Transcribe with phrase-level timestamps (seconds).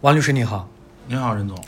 [0.00, 0.68] 王律师你好，
[1.08, 1.58] 你好，任总。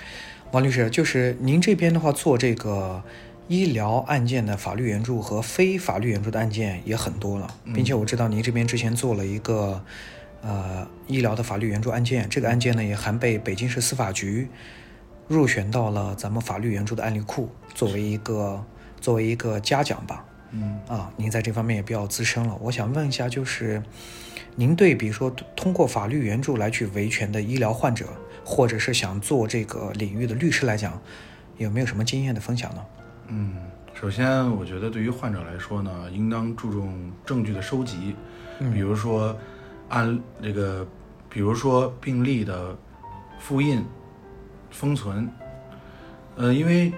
[0.52, 3.02] 王律师，就是您这边的话，做这个
[3.48, 9.84] 医疗案件的法律援助和非法律援助的案件也很多了，并且我知道您这边之前做了一个
[10.42, 14.48] 呃医疗的法律援助案件，这个案件呢也还被北京市司法局
[15.26, 18.64] 入选到了咱们法律援助的案例库，作为一个
[19.00, 20.24] 作为一个嘉奖吧。
[20.52, 20.80] 嗯。
[20.88, 23.82] 啊，您在这方面也比较资深了，我想问一下，就是
[24.56, 28.06] 您对比如说通过法律援助来去维权的医疗患者，
[28.44, 31.00] 或者是想做这个领域的律师来讲，
[31.58, 32.84] 有没有什么经验的分享呢？
[33.28, 33.54] 嗯，
[33.94, 38.16] 首先我觉得对于患者来说呢，应当注重证据的收集，
[38.72, 39.36] 比如说
[39.88, 40.86] 按这个，
[41.28, 42.76] 比如说病例的
[43.38, 43.84] 复印、
[44.70, 45.30] 封存，
[46.36, 46.92] 呃，因为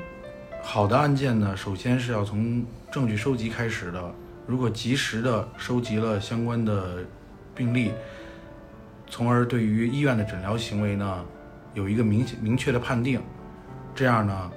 [0.63, 4.15] 好的案件呢，首先是要从证据收集开始的。
[4.47, 6.99] 如果及时的收集了相关的
[7.55, 7.93] 病例，
[9.09, 11.25] 从而对于医院的诊疗行为呢
[11.75, 13.21] 有一个明明确的判定，
[13.95, 14.51] 这样呢，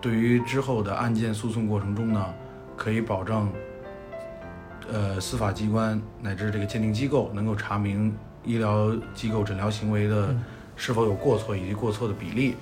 [0.00, 2.24] 对于之后的案件诉讼过程中呢，
[2.76, 3.52] 可以保证，
[4.90, 10.34] 呃，司法机关乃至这个鉴定机构能够查明医疗机构诊疗行为的
[10.76, 12.56] 是否有过错以及过错的比例，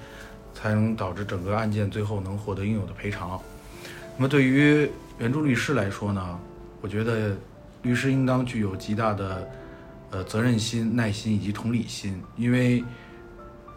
[0.58, 3.38] 才能导致整个案件最后能获得应有的赔偿。
[4.16, 6.38] 那么对于援助律师来说呢，
[6.80, 7.36] 我觉得
[7.82, 9.48] 律师应当具有极大的
[10.10, 12.82] 呃责任心、耐心以及同理心，因为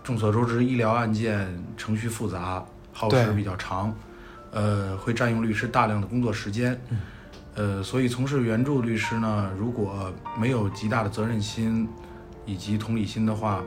[0.03, 3.93] 众所周知，医疗案件程序复杂，耗时比较长，
[4.51, 6.79] 呃，会占用律师大量的工作时间。
[7.55, 11.87] 呃，所以从事援助律师呢，如果没有极大的责任心
[12.45, 13.61] 以及同理心的话，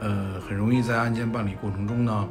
[0.00, 2.28] 呃，很容易在案件办理过程中呢，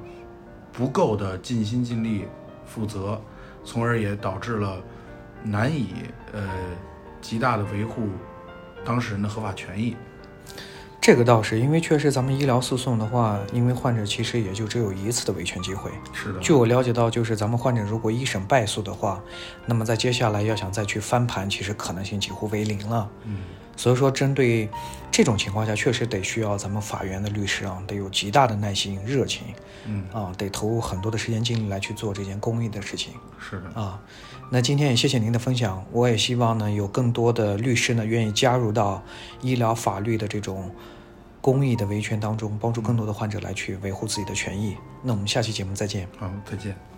[0.71, 2.25] 不够的尽心尽力
[2.65, 3.19] 负责，
[3.63, 4.77] 从而也导致了
[5.43, 5.89] 难以
[6.31, 6.41] 呃
[7.21, 8.09] 极大的维护
[8.85, 9.95] 当事人的合法权益。
[11.01, 15.91] 这个倒是，因为确实咱们医疗诉讼的话，因为患者其实也就只有一次的维权机会。
[16.13, 19.21] 是的，据我了解到，就是咱们患者如果一审败诉的话，
[19.65, 23.09] 那么在接下来要想再去翻盘，其实可能性几乎为零了。
[23.25, 23.39] 嗯，
[23.75, 24.69] 所以说，针对
[25.11, 29.47] 这种情况下，确实得需要咱们法院的律师啊，得有极大的耐心、热情，
[29.85, 33.99] 嗯，啊，得投入很多的时间精力来去做这件公益的事情是的，啊。
[34.49, 39.03] 那今天也谢谢您的分享，我也希望呢有更多的律师呢愿意加入到
[39.41, 40.69] 医疗法律的这种
[41.41, 44.77] 公益的维权当中，帮助更多的患者来去维护自己的权益。
[45.01, 46.07] 那我们下期节目再见。
[46.19, 46.92] 好，再见。